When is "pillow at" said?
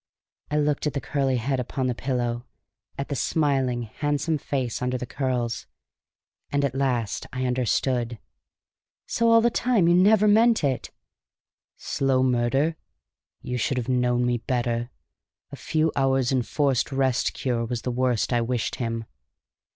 1.93-3.09